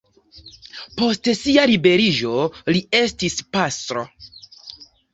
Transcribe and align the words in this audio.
Post 1.01 1.29
sia 1.41 1.67
liberiĝo 1.73 2.41
li 2.75 2.85
estis 3.05 3.39
pastro. 3.55 4.11